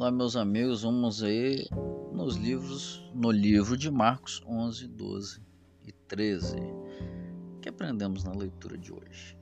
Olá, 0.00 0.10
meus 0.10 0.34
amigos, 0.34 0.80
vamos 0.80 1.22
aí 1.22 1.68
nos 2.10 2.36
livros, 2.36 3.06
no 3.14 3.30
livro 3.30 3.76
de 3.76 3.90
Marcos 3.90 4.42
11, 4.46 4.88
12 4.88 5.42
e 5.84 5.92
13. 5.92 6.56
O 6.56 7.60
que 7.60 7.68
aprendemos 7.68 8.24
na 8.24 8.32
leitura 8.32 8.78
de 8.78 8.90
hoje? 8.90 9.36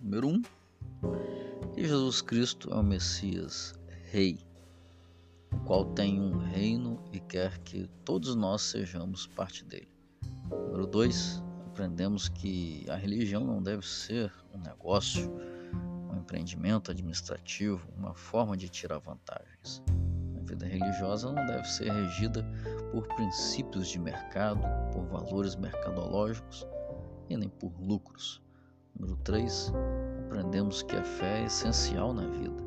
Número 0.00 0.28
1. 0.28 0.42
Que 1.74 1.84
Jesus 1.84 2.22
Cristo 2.22 2.72
é 2.72 2.76
o 2.76 2.82
Messias, 2.82 3.74
Rei, 4.10 4.38
o 5.52 5.58
qual 5.66 5.84
tem 5.84 6.18
um 6.18 6.38
reino 6.38 6.98
e 7.12 7.20
quer 7.20 7.58
que 7.58 7.86
todos 8.02 8.34
nós 8.34 8.62
sejamos 8.62 9.26
parte 9.26 9.62
dele. 9.62 9.92
Número 10.48 10.86
2. 10.86 11.42
Aprendemos 11.66 12.30
que 12.30 12.86
a 12.88 12.96
religião 12.96 13.44
não 13.44 13.62
deve 13.62 13.86
ser 13.86 14.32
um 14.54 14.58
negócio 14.58 15.30
empreendimento 16.22 16.90
administrativo, 16.90 17.86
uma 17.96 18.14
forma 18.14 18.56
de 18.56 18.68
tirar 18.68 18.98
vantagens. 19.62 19.82
A 20.36 20.44
vida 20.44 20.66
religiosa 20.66 21.32
não 21.32 21.46
deve 21.46 21.64
ser 21.64 21.90
regida 21.90 22.44
por 22.90 23.06
princípios 23.14 23.88
de 23.88 23.98
mercado, 23.98 24.60
por 24.92 25.04
valores 25.06 25.56
mercadológicos 25.56 26.66
e 27.28 27.36
nem 27.36 27.48
por 27.48 27.72
lucros. 27.80 28.42
Número 28.94 29.16
3. 29.18 29.72
Aprendemos 30.26 30.82
que 30.82 30.96
a 30.96 31.04
fé 31.04 31.40
é 31.40 31.44
essencial 31.44 32.12
na 32.12 32.26
vida, 32.26 32.62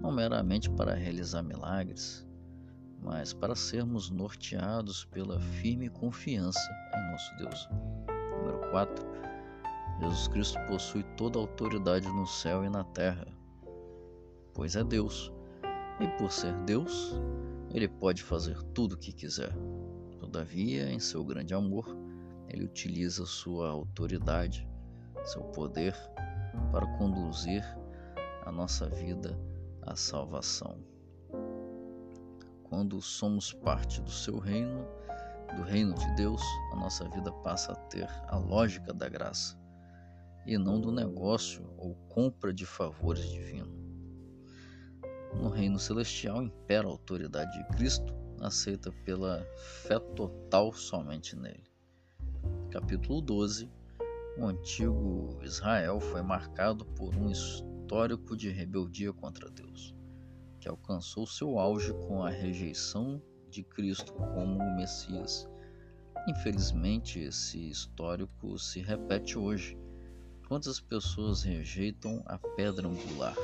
não 0.00 0.12
meramente 0.12 0.70
para 0.70 0.94
realizar 0.94 1.42
milagres, 1.42 2.26
mas 3.02 3.32
para 3.32 3.54
sermos 3.54 4.10
norteados 4.10 5.04
pela 5.06 5.40
firme 5.40 5.88
confiança 5.88 6.70
em 6.94 7.10
nosso 7.10 7.36
Deus. 7.36 7.68
Número 8.38 8.70
4 8.70 9.10
Jesus 10.00 10.28
Cristo 10.28 10.58
possui 10.66 11.02
toda 11.16 11.38
a 11.38 11.42
autoridade 11.42 12.08
no 12.08 12.26
céu 12.26 12.64
e 12.64 12.70
na 12.70 12.84
terra, 12.84 13.26
pois 14.54 14.74
é 14.74 14.82
Deus, 14.82 15.30
e 16.00 16.08
por 16.18 16.32
ser 16.32 16.54
Deus, 16.62 17.14
ele 17.72 17.86
pode 17.86 18.22
fazer 18.22 18.60
tudo 18.74 18.94
o 18.94 18.98
que 18.98 19.12
quiser. 19.12 19.52
Todavia, 20.18 20.90
em 20.90 20.98
seu 20.98 21.24
grande 21.24 21.54
amor, 21.54 21.86
ele 22.48 22.64
utiliza 22.64 23.26
sua 23.26 23.68
autoridade, 23.68 24.68
seu 25.24 25.42
poder, 25.42 25.94
para 26.72 26.86
conduzir 26.98 27.62
a 28.44 28.50
nossa 28.50 28.88
vida 28.88 29.38
à 29.82 29.94
salvação. 29.94 30.78
Quando 32.64 33.00
somos 33.00 33.52
parte 33.52 34.00
do 34.00 34.10
seu 34.10 34.38
reino, 34.38 34.86
do 35.56 35.62
reino 35.62 35.94
de 35.94 36.14
Deus, 36.14 36.42
a 36.72 36.76
nossa 36.76 37.08
vida 37.08 37.32
passa 37.32 37.72
a 37.72 37.76
ter 37.76 38.08
a 38.28 38.36
lógica 38.38 38.92
da 38.92 39.08
graça 39.08 39.58
e 40.46 40.56
não 40.56 40.80
do 40.80 40.90
negócio 40.90 41.68
ou 41.76 41.94
compra 42.08 42.52
de 42.52 42.64
favores 42.64 43.28
divinos. 43.28 43.79
No 45.34 45.48
reino 45.48 45.78
celestial 45.78 46.42
impera 46.42 46.86
a 46.86 46.90
autoridade 46.90 47.52
de 47.56 47.76
Cristo, 47.76 48.12
aceita 48.40 48.92
pela 49.04 49.46
fé 49.86 49.98
total 49.98 50.72
somente 50.72 51.36
nele. 51.36 51.64
Capítulo 52.70 53.20
12 53.20 53.70
O 54.38 54.46
antigo 54.46 55.38
Israel 55.42 56.00
foi 56.00 56.22
marcado 56.22 56.84
por 56.84 57.14
um 57.14 57.30
histórico 57.30 58.36
de 58.36 58.50
rebeldia 58.50 59.12
contra 59.12 59.50
Deus, 59.50 59.94
que 60.58 60.68
alcançou 60.68 61.26
seu 61.26 61.58
auge 61.58 61.92
com 61.92 62.22
a 62.24 62.30
rejeição 62.30 63.22
de 63.48 63.62
Cristo 63.62 64.12
como 64.12 64.58
o 64.58 64.76
Messias. 64.76 65.48
Infelizmente, 66.28 67.20
esse 67.20 67.70
histórico 67.70 68.58
se 68.58 68.80
repete 68.80 69.38
hoje 69.38 69.78
Quantas 70.50 70.80
pessoas 70.80 71.44
rejeitam 71.44 72.24
a 72.26 72.36
pedra 72.36 72.88
angular, 72.88 73.36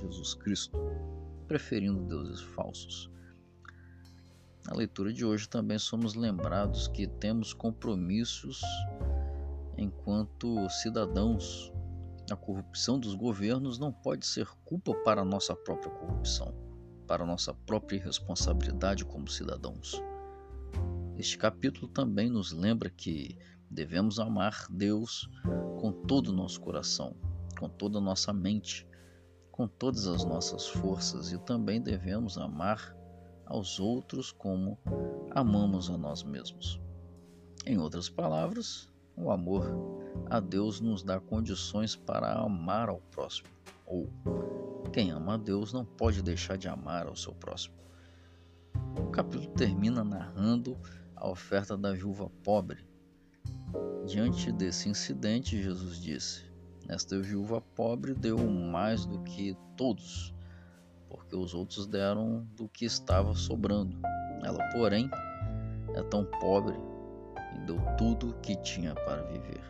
Jesus 0.00 0.32
Cristo, 0.34 0.78
preferindo 1.46 2.04
deuses 2.04 2.40
falsos? 2.40 3.10
Na 4.66 4.74
leitura 4.74 5.12
de 5.12 5.24
hoje 5.24 5.48
também 5.48 5.78
somos 5.78 6.14
lembrados 6.14 6.88
que 6.88 7.06
temos 7.06 7.52
compromissos 7.52 8.60
enquanto 9.78 10.68
cidadãos. 10.68 11.72
A 12.30 12.34
corrupção 12.34 12.98
dos 12.98 13.14
governos 13.14 13.78
não 13.78 13.92
pode 13.92 14.26
ser 14.26 14.48
culpa 14.64 14.92
para 15.04 15.22
a 15.22 15.24
nossa 15.24 15.54
própria 15.54 15.92
corrupção, 15.92 16.52
para 17.06 17.24
nossa 17.24 17.54
própria 17.54 17.98
irresponsabilidade 17.98 19.04
como 19.04 19.28
cidadãos. 19.28 20.02
Este 21.16 21.38
capítulo 21.38 21.86
também 21.86 22.28
nos 22.28 22.50
lembra 22.50 22.90
que 22.90 23.38
devemos 23.70 24.18
amar 24.18 24.66
Deus 24.68 25.30
com 25.80 25.92
todo 25.92 26.28
o 26.28 26.32
nosso 26.32 26.60
coração, 26.60 27.14
com 27.58 27.68
toda 27.68 27.98
a 27.98 28.02
nossa 28.02 28.32
mente, 28.32 28.86
com 29.56 29.66
todas 29.66 30.06
as 30.06 30.24
nossas 30.24 30.68
forças 30.68 31.32
e 31.32 31.38
também 31.38 31.80
devemos 31.80 32.36
amar 32.36 32.94
aos 33.46 33.80
outros 33.80 34.30
como 34.30 34.78
amamos 35.30 35.88
a 35.88 35.96
nós 35.96 36.22
mesmos. 36.22 36.78
Em 37.64 37.78
outras 37.78 38.08
palavras, 38.08 38.88
o 39.16 39.30
amor 39.30 39.64
a 40.28 40.40
Deus 40.40 40.80
nos 40.80 41.02
dá 41.02 41.18
condições 41.18 41.96
para 41.96 42.34
amar 42.34 42.90
ao 42.90 43.00
próximo, 43.10 43.48
ou 43.86 44.08
quem 44.92 45.10
ama 45.10 45.34
a 45.34 45.38
Deus 45.38 45.72
não 45.72 45.84
pode 45.84 46.22
deixar 46.22 46.58
de 46.58 46.68
amar 46.68 47.06
ao 47.06 47.16
seu 47.16 47.32
próximo. 47.34 47.74
O 48.98 49.10
capítulo 49.10 49.48
termina 49.54 50.04
narrando 50.04 50.76
a 51.14 51.28
oferta 51.28 51.76
da 51.78 51.92
viúva 51.92 52.30
pobre. 52.44 52.86
Diante 54.06 54.52
desse 54.52 54.88
incidente, 54.88 55.62
Jesus 55.62 55.98
disse: 55.98 56.44
Esta 56.88 57.18
viúva 57.18 57.60
pobre 57.60 58.14
deu 58.14 58.38
mais 58.38 59.04
do 59.04 59.20
que 59.22 59.56
todos, 59.76 60.32
porque 61.08 61.34
os 61.34 61.52
outros 61.52 61.86
deram 61.86 62.46
do 62.56 62.68
que 62.68 62.84
estava 62.84 63.34
sobrando. 63.34 63.98
Ela, 64.44 64.62
porém, 64.72 65.10
é 65.94 66.02
tão 66.04 66.24
pobre 66.24 66.76
e 67.56 67.58
deu 67.66 67.76
tudo 67.98 68.30
o 68.30 68.34
que 68.40 68.54
tinha 68.62 68.94
para 68.94 69.22
viver. 69.22 69.62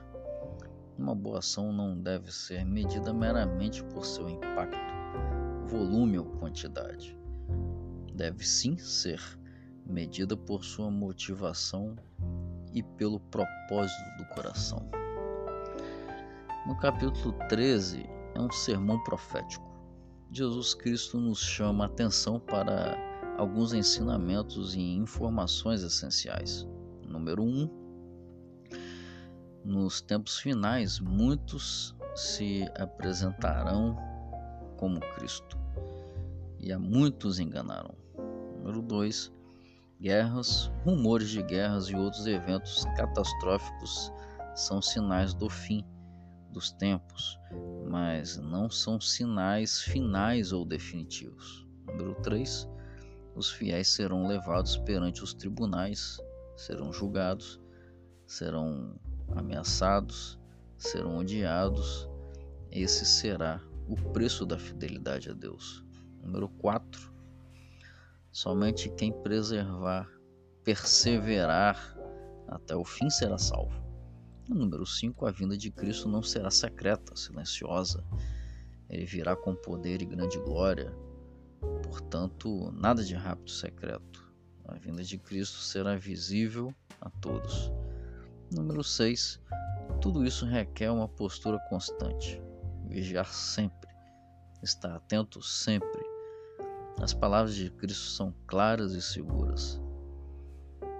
Uma 0.98 1.14
boa 1.14 1.38
ação 1.38 1.72
não 1.72 1.98
deve 1.98 2.30
ser 2.30 2.64
medida 2.64 3.12
meramente 3.14 3.82
por 3.84 4.04
seu 4.04 4.28
impacto, 4.28 4.76
volume 5.68 6.18
ou 6.18 6.24
quantidade. 6.24 7.16
Deve 8.14 8.46
sim 8.46 8.76
ser 8.76 9.20
medida 9.86 10.36
por 10.36 10.64
sua 10.64 10.90
motivação 10.90 11.96
e 12.74 12.82
pelo 12.82 13.20
propósito 13.20 14.16
do 14.18 14.24
coração. 14.26 15.05
No 16.66 16.74
capítulo 16.74 17.32
13 17.48 18.04
é 18.34 18.40
um 18.40 18.50
sermão 18.50 18.98
profético. 19.04 19.64
Jesus 20.32 20.74
Cristo 20.74 21.16
nos 21.20 21.38
chama 21.38 21.84
a 21.84 21.86
atenção 21.86 22.40
para 22.40 22.98
alguns 23.38 23.72
ensinamentos 23.72 24.74
e 24.74 24.80
informações 24.80 25.84
essenciais. 25.84 26.66
Número 27.06 27.44
1. 27.44 27.46
Um, 27.46 27.70
nos 29.64 30.00
tempos 30.00 30.40
finais, 30.40 30.98
muitos 30.98 31.94
se 32.16 32.64
apresentarão 32.80 33.96
como 34.76 34.98
Cristo 35.14 35.56
e 36.58 36.72
a 36.72 36.80
muitos 36.80 37.38
enganarão. 37.38 37.94
Número 38.56 38.82
2 38.82 39.32
Guerras, 40.00 40.72
rumores 40.84 41.30
de 41.30 41.42
guerras 41.42 41.86
e 41.86 41.94
outros 41.94 42.26
eventos 42.26 42.84
catastróficos 42.96 44.12
são 44.56 44.82
sinais 44.82 45.32
do 45.32 45.48
fim 45.48 45.84
dos 46.56 46.72
tempos, 46.72 47.38
mas 47.86 48.38
não 48.38 48.70
são 48.70 48.98
sinais 48.98 49.82
finais 49.82 50.52
ou 50.52 50.64
definitivos. 50.64 51.68
Número 51.86 52.14
3. 52.22 52.66
Os 53.34 53.50
fiéis 53.50 53.88
serão 53.88 54.26
levados 54.26 54.78
perante 54.78 55.22
os 55.22 55.34
tribunais, 55.34 56.18
serão 56.56 56.90
julgados, 56.94 57.60
serão 58.26 58.98
ameaçados, 59.36 60.40
serão 60.78 61.18
odiados. 61.18 62.08
Esse 62.72 63.04
será 63.04 63.60
o 63.86 63.94
preço 64.12 64.46
da 64.46 64.58
fidelidade 64.58 65.28
a 65.28 65.34
Deus. 65.34 65.84
Número 66.22 66.48
4 66.48 67.12
Somente 68.32 68.88
quem 68.88 69.12
preservar, 69.12 70.08
perseverar 70.64 71.94
até 72.48 72.74
o 72.74 72.82
fim 72.82 73.10
será 73.10 73.36
salvo. 73.36 73.85
Número 74.54 74.86
5, 74.86 75.26
a 75.26 75.30
vinda 75.30 75.56
de 75.56 75.70
Cristo 75.70 76.08
não 76.08 76.22
será 76.22 76.50
secreta, 76.50 77.14
silenciosa. 77.16 78.04
Ele 78.88 79.04
virá 79.04 79.34
com 79.34 79.54
poder 79.54 80.02
e 80.02 80.06
grande 80.06 80.38
glória. 80.38 80.94
Portanto, 81.82 82.70
nada 82.72 83.02
de 83.04 83.14
rápido 83.14 83.50
secreto. 83.50 84.32
A 84.66 84.74
vinda 84.74 85.02
de 85.02 85.18
Cristo 85.18 85.58
será 85.58 85.96
visível 85.96 86.74
a 87.00 87.10
todos. 87.10 87.72
Número 88.52 88.82
6. 88.82 89.40
Tudo 90.00 90.24
isso 90.24 90.44
requer 90.46 90.90
uma 90.90 91.08
postura 91.08 91.58
constante. 91.68 92.40
Vigiar 92.88 93.32
sempre. 93.32 93.90
Estar 94.62 94.94
atento 94.94 95.42
sempre 95.42 96.16
as 97.02 97.12
palavras 97.12 97.54
de 97.54 97.70
Cristo 97.70 98.04
são 98.04 98.34
claras 98.46 98.92
e 98.92 99.02
seguras. 99.02 99.80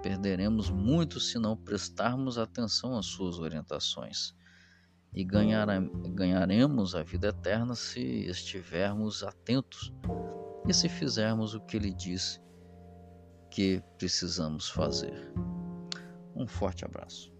Perderemos 0.01 0.69
muito 0.69 1.19
se 1.19 1.39
não 1.39 1.55
prestarmos 1.55 2.37
atenção 2.37 2.97
às 2.97 3.07
suas 3.07 3.39
orientações 3.39 4.35
e 5.13 5.23
ganharemos 5.23 6.95
a 6.95 7.03
vida 7.03 7.29
eterna 7.29 7.75
se 7.75 8.01
estivermos 8.25 9.23
atentos 9.23 9.93
e 10.67 10.73
se 10.73 10.87
fizermos 10.87 11.53
o 11.53 11.61
que 11.61 11.77
ele 11.77 11.93
disse 11.93 12.41
que 13.49 13.81
precisamos 13.97 14.69
fazer. 14.69 15.31
Um 16.35 16.45
forte 16.45 16.85
abraço. 16.85 17.36